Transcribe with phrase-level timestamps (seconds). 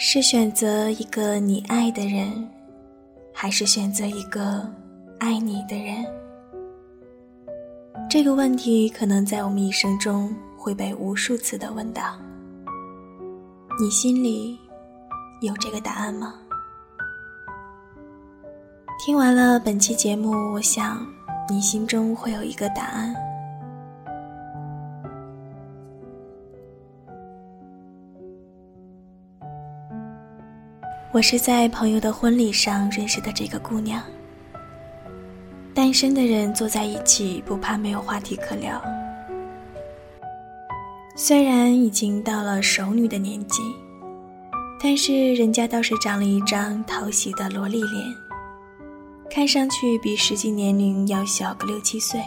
[0.00, 2.48] 是选择一个你爱的人，
[3.34, 4.64] 还是选择一个
[5.18, 6.06] 爱你的人？
[8.08, 12.16] 这个问题可能在我们一生中会被无数次的问到。
[13.80, 14.56] 你心里
[15.40, 16.32] 有这个答案吗？
[19.04, 21.04] 听完了本期节目，我想
[21.50, 23.12] 你心中会有一个答案。
[31.10, 34.02] 我是在朋友的婚礼上认识的这个姑娘。
[35.74, 38.80] 单身的人坐在一起，不怕没有话题可聊。
[41.16, 43.62] 虽然已经到了熟女的年纪，
[44.78, 48.04] 但是人家倒是长了一张讨喜的萝莉脸，
[49.30, 52.20] 看上去比实际年龄要小个六七岁。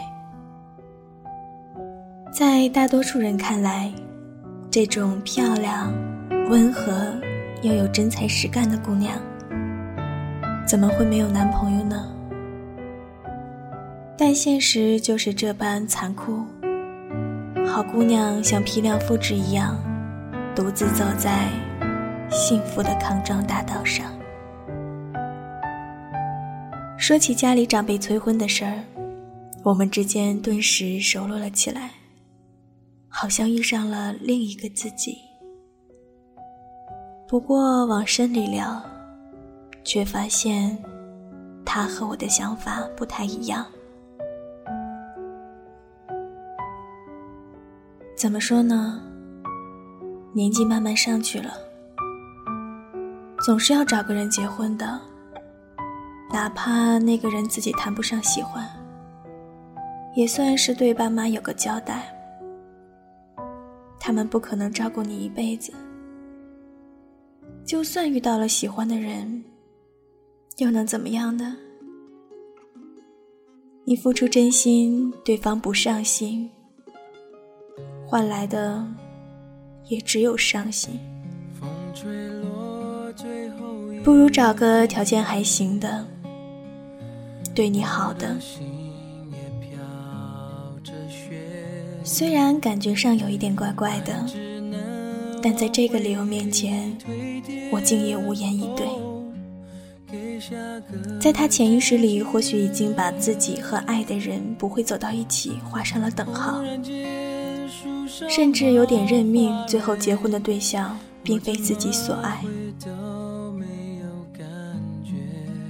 [2.32, 3.92] 在大多数人看来，
[4.72, 5.94] 这种漂亮、
[6.50, 7.14] 温和。
[7.62, 9.16] 又有真才实干的姑娘，
[10.66, 12.08] 怎么会没有男朋友呢？
[14.18, 16.44] 但现实就是这般残酷。
[17.66, 19.78] 好姑娘像批量复制一样，
[20.54, 21.48] 独自走在
[22.30, 24.06] 幸福的康庄大道上。
[26.98, 28.74] 说起家里长辈催婚的事儿，
[29.64, 31.90] 我们之间顿时熟络了起来，
[33.08, 35.16] 好像遇上了另一个自己。
[37.32, 38.78] 不过往深里聊，
[39.84, 40.76] 却发现
[41.64, 43.64] 他和我的想法不太一样。
[48.14, 49.00] 怎么说呢？
[50.34, 51.54] 年纪慢慢上去了，
[53.42, 55.00] 总是要找个人结婚的，
[56.30, 58.68] 哪怕那个人自己谈不上喜欢，
[60.14, 62.14] 也算是对爸妈有个交代。
[63.98, 65.72] 他们不可能照顾你一辈子。
[67.64, 69.44] 就算遇到了喜欢的人，
[70.58, 71.56] 又能怎么样呢？
[73.84, 76.48] 你付出真心，对方不上心，
[78.06, 78.86] 换来的
[79.88, 81.00] 也只有伤心。
[84.04, 86.06] 不如找个条件还行的，
[87.54, 88.36] 对你好的。
[92.04, 94.26] 虽然感觉上有一点怪怪的，
[95.42, 96.96] 但在这个理由面前。
[97.72, 98.86] 我竟也无言以对。
[101.20, 106.62] 在他潜意识里，或许已经把自己和爱的人不会走到一起画上了等号，
[108.28, 112.42] 甚至有点认命，最后结婚的对象并非自己所爱。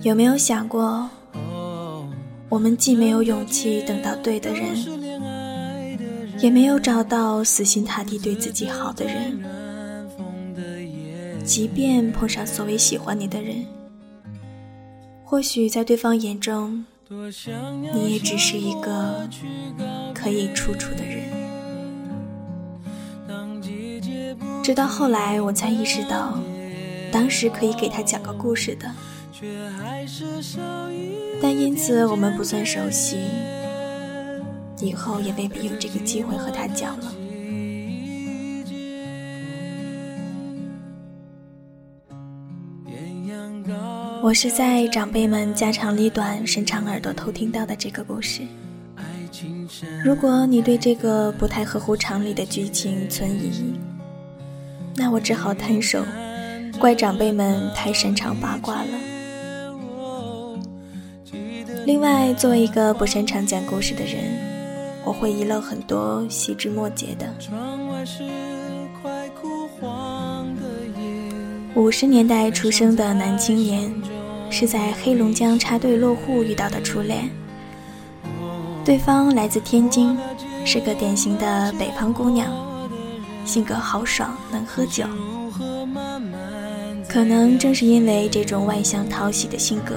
[0.02, 1.08] 有没有想过，
[2.48, 4.74] 我们既没有勇气等到对的人，
[6.42, 9.40] 也没有找到死心塌地对自己好的人？
[11.44, 13.64] 即便碰上所谓喜欢你的人，
[15.24, 19.28] 或许在对方眼中，你也只是一个
[20.12, 21.30] 可以处处的人。
[24.64, 26.36] 直到后来，我才意识到，
[27.12, 28.90] 当时可以给他讲个故事的，
[31.40, 33.16] 但因此我们不算熟悉，
[34.82, 37.12] 以后也未必有这个机会和他讲了。
[44.22, 48.42] 我是在长辈们家长里短、伸长耳朵偷听到的这个故事。
[50.04, 53.74] 如果你对这个不太合乎常理的剧情存疑，
[54.94, 56.04] 那我只好摊手，
[56.78, 58.88] 怪长辈们太擅长八卦了。
[61.84, 64.22] 另外，作为一个不擅长讲故事的人，
[65.04, 67.26] 我会遗漏很多细枝末节的。
[71.74, 73.92] 五十年代出生的男青年。
[74.54, 77.30] 是在黑龙江插队落户遇到的初恋，
[78.84, 80.14] 对方来自天津，
[80.62, 82.52] 是个典型的北方姑娘，
[83.46, 85.06] 性格豪爽，能喝酒。
[87.08, 89.94] 可能正是因为这种外向讨喜的性格，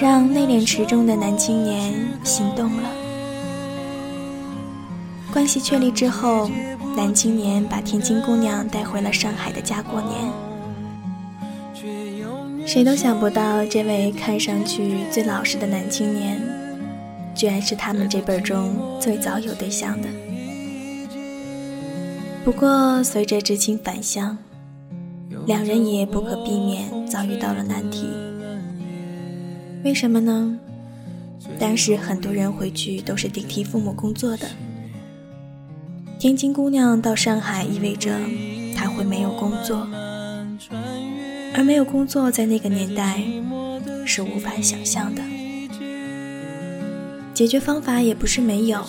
[0.00, 1.92] 让内敛持重的男青年
[2.22, 2.88] 心动了。
[5.32, 6.50] 关系确立之后，
[6.96, 10.30] 男青年把天津姑娘带回了上海的家过年。
[12.66, 16.40] 谁都想不到，这位看上去最老实的男青年，
[17.34, 20.08] 居然是他们这辈中最早有对象的。
[22.44, 24.36] 不过，随着知青返乡，
[25.46, 28.08] 两人也不可避免遭遇到了难题。
[29.84, 30.56] 为什么呢？
[31.58, 34.46] 当时很多人回去都是顶替父母工作的。
[36.20, 38.14] 天津姑娘到上海，意味着
[38.76, 39.88] 她会没有工作。
[41.54, 43.22] 而没有工作，在那个年代
[44.04, 45.22] 是无法想象的。
[47.32, 48.84] 解决方法也不是没有，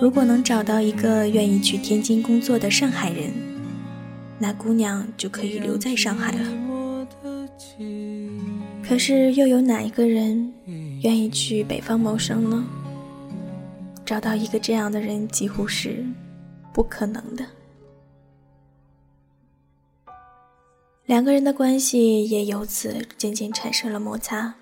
[0.00, 3.32] 如果能找到一个愿意去天津工作的上海人，
[4.38, 6.38] 那姑娘就可以留在上海了。
[8.88, 10.52] 可是又有哪一个人
[11.02, 12.64] 愿意去北方谋生呢？
[14.04, 16.04] 找到一个这样的人几乎是
[16.76, 17.42] 不可能的。
[21.06, 24.54] 两个人的关系也由此渐渐产生了摩擦，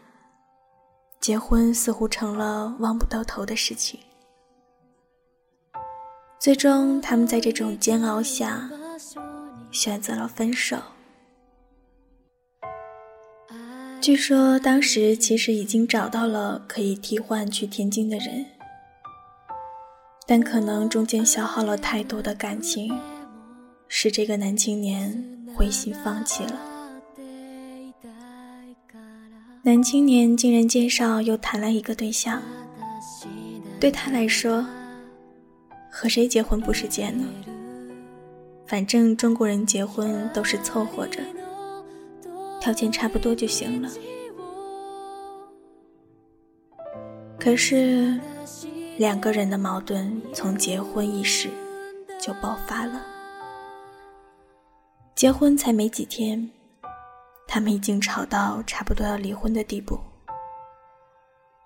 [1.19, 3.99] 结婚似乎成了望不到头的事情。
[6.39, 8.71] 最终，他们在这种煎熬下
[9.73, 10.77] 选择了分手。
[14.01, 18.47] 据说当时其实已经找到了可以替换去天津的人，
[20.27, 22.99] 但可能中间消耗了太多的感情，
[23.89, 25.31] 使这个男青年。
[25.57, 26.61] 灰心放弃了。
[29.63, 32.43] 男青年经人介绍又谈了一个对象，
[33.79, 34.67] 对他来说，
[35.89, 37.25] 和谁结婚不是贱呢？
[38.67, 41.21] 反正中国人结婚都是凑合着，
[42.61, 43.89] 条件差不多就行了。
[47.39, 48.19] 可是，
[48.97, 51.49] 两个人的矛盾从结婚伊始
[52.21, 53.05] 就爆发了。
[55.15, 56.51] 结婚才没几天，
[57.47, 59.99] 他们已经吵到差不多要离婚的地步。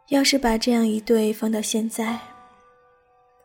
[0.08, 2.18] 要是把这样一对放到现在，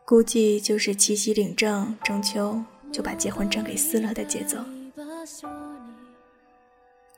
[0.06, 4.58] 估计就是七夕领证、中秋就把结婚证给撕了的节奏。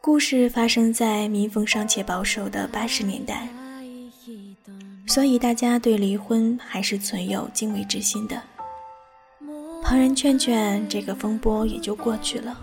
[0.02, 3.48] 故事发生在民风尚且保守的八十年代，
[5.08, 8.42] 所以大家对离婚还是存有敬畏之心的。
[9.82, 12.58] 旁人劝劝，这个风波也就过去了。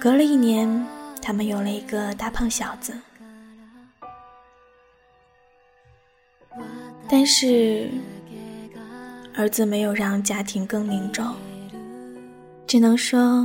[0.00, 0.86] 隔了一年，
[1.20, 2.94] 他们有了一个大胖小子，
[7.08, 7.90] 但是
[9.34, 11.34] 儿子没有让家庭更凝重，
[12.66, 13.44] 只能说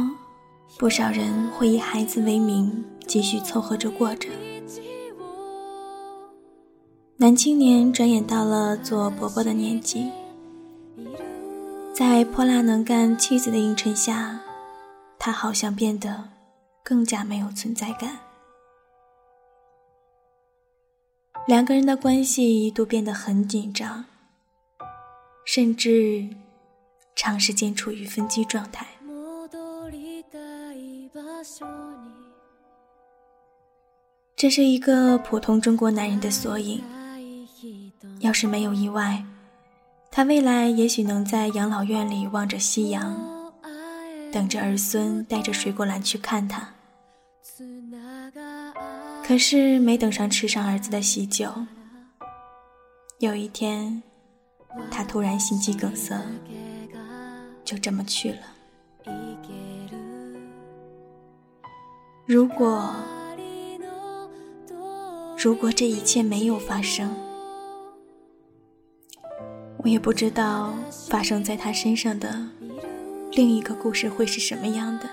[0.77, 4.30] 不少人会以孩子为名继续凑合着过着。
[7.19, 10.12] 男青年转眼到了做伯伯的年纪，
[11.92, 14.40] 在泼辣能干妻子的映衬下。
[15.18, 16.30] 他好像变得
[16.84, 18.19] 更加没有存在感，
[21.48, 24.06] 两个人的关系一度变得很紧张，
[25.44, 26.30] 甚至
[27.16, 28.86] 长时间处于分居状态。
[34.36, 36.84] 这是一个普通中国男人的缩影。
[38.27, 39.24] 要是没有意外，
[40.12, 43.15] 他未来也许能在养老院里望着夕阳。
[44.33, 46.74] 等着儿孙带着水果篮去看他，
[49.25, 51.50] 可是没等上吃上儿子的喜酒，
[53.19, 54.03] 有一天，
[54.91, 56.21] 他突然心肌梗塞，
[57.63, 58.39] 就这么去了。
[62.25, 62.94] 如果，
[65.41, 67.15] 如果这一切没有发生，
[69.88, 70.74] 我也不知道
[71.07, 72.45] 发生在他身上的。
[73.31, 75.10] 另一个故事会是什么样的？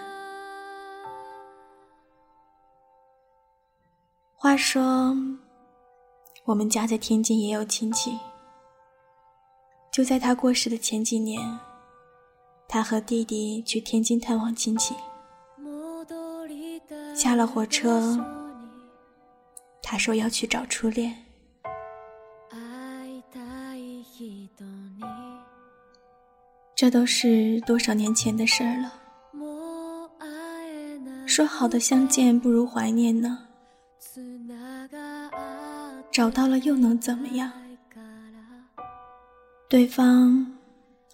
[4.34, 5.16] 话说，
[6.44, 8.18] 我们家在天津也有亲戚。
[9.92, 11.40] 就在他过世的前几年，
[12.66, 14.96] 他和弟弟去天津探望亲戚。
[17.14, 18.18] 下了火车，
[19.80, 21.23] 他说要去找初恋。
[26.84, 28.92] 这都是多少年前的事儿了。
[31.24, 33.38] 说好的相见不如怀念呢？
[36.12, 37.50] 找到了又能怎么样？
[39.66, 40.46] 对方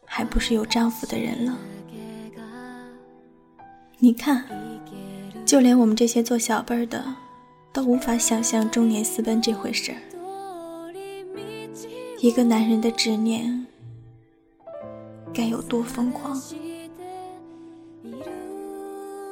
[0.04, 1.56] 还不是有丈夫的人了？
[4.00, 4.44] 你看，
[5.46, 7.14] 就连我们这些做小辈儿的，
[7.72, 9.98] 都无法想象中年私奔这回事儿。
[12.18, 13.68] 一个男人的执念。
[15.32, 16.40] 该有多疯狂？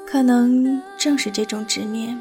[0.06, 2.18] 可能正是这种执念，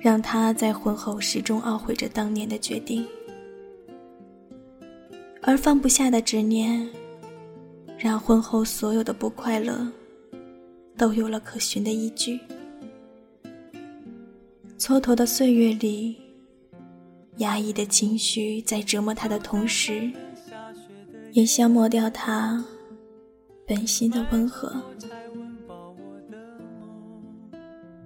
[0.00, 3.06] 让他在婚后始终懊悔着当年的决定，
[5.40, 6.86] 而放不下的执念，
[7.96, 9.90] 让婚后所有的不快乐
[10.98, 12.38] 都有了可循的依据。
[14.78, 16.16] 蹉跎的岁月里，
[17.38, 20.12] 压抑的情绪在折磨他的同时。
[21.32, 22.62] 也消磨掉他
[23.66, 24.70] 本心的温和。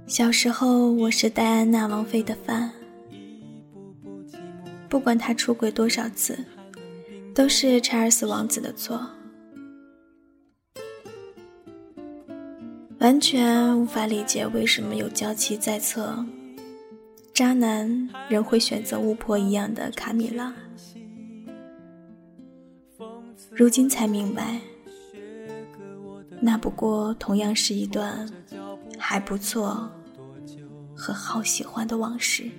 [0.07, 2.71] 小时候，我是戴安娜王妃的饭，
[4.89, 6.39] 不管他出轨多少次，
[7.35, 9.05] 都是查尔斯王子的错。
[13.01, 16.25] 完全无法理解为什么有娇妻在侧，
[17.35, 20.55] 渣男仍会选择巫婆一样的卡米拉。
[23.51, 24.61] 如今才明白，
[26.41, 28.29] 那不过同样是一段
[28.99, 29.91] 还不错
[30.95, 32.51] 和好喜欢的往事。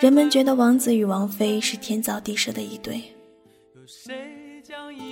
[0.00, 3.02] 人们觉得王子与王妃是天造地设的一对。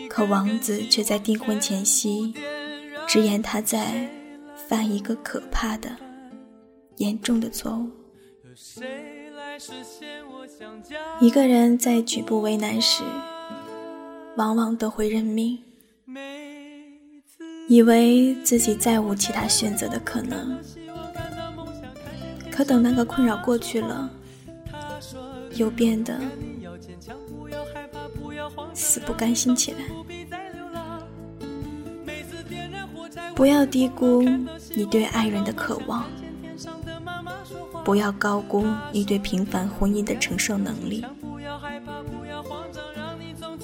[0.08, 2.32] 可王子却在订婚前夕
[3.06, 4.08] 直言他在
[4.68, 5.90] 犯一个可怕的、
[6.96, 7.90] 严重的错误。
[11.20, 13.02] 一个人在举步为难时，
[14.36, 15.58] 往往都会认命，
[17.68, 20.58] 以为自己再无其他选择的可能。
[22.50, 24.10] 可等那个困扰过去了，
[25.54, 26.18] 又变得……
[28.74, 29.78] 死不甘心起来，
[33.34, 34.22] 不要低估
[34.74, 36.04] 你对爱人的渴望，
[37.88, 41.02] 不要高估你对平凡婚姻的承受能力，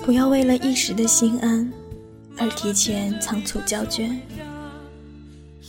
[0.03, 1.71] 不要为了一时的心安
[2.39, 4.19] 而提前仓促交卷，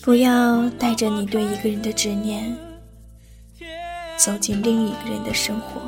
[0.02, 2.56] 不要带着你对一个人的执念
[4.16, 5.82] 走进另一个人的生活。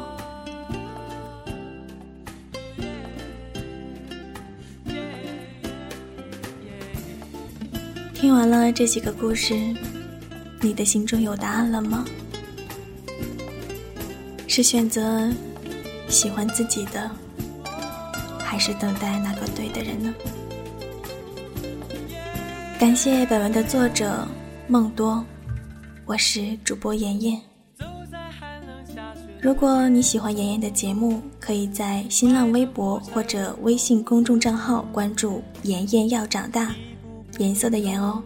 [8.14, 9.56] 听完了这几个故事，
[10.60, 12.04] 你的心中有答案了吗？
[14.58, 15.30] 是选择
[16.08, 17.12] 喜欢自己的，
[18.40, 20.12] 还是等待那个对的人呢？
[22.80, 24.28] 感谢本文的作者
[24.68, 25.24] 梦多，
[26.08, 27.40] 我是主播妍妍。
[29.40, 36.74] 如果你喜欢妍妍的节目，可以在新浪微博或者微信公众账号关注“妍妍要长大”。
[37.38, 38.24] 颜色的颜哦，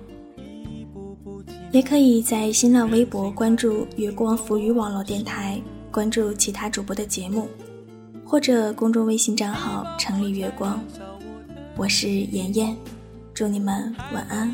[1.74, 5.62] 也可以在新浪微博关注“月光浮语网络电台”，
[5.92, 7.50] 关注其他主播的节目，
[8.26, 10.82] 或者公众微信账号“城里月光”。
[11.76, 12.76] 我是妍妍，
[13.34, 14.54] 祝你们晚安。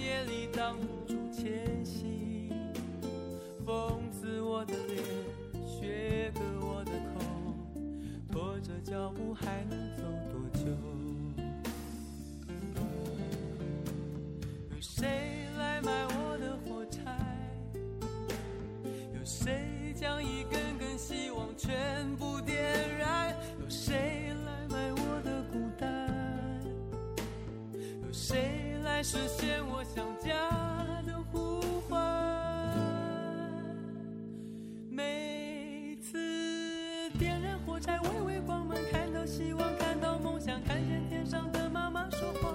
[20.00, 22.64] 将一根根希望全部点
[23.00, 26.08] 燃，有谁来买我的孤单？
[28.06, 30.50] 有谁来实现我想家
[31.04, 31.98] 的呼唤。
[34.88, 42.54] 每次点燃火柴，微微光芒，看到希望，看到梦想，看见天上的妈妈说话。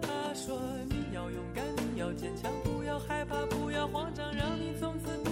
[0.00, 5.31] 她说：“你要勇敢，你要坚强，不要害怕，不要慌张，让你从此不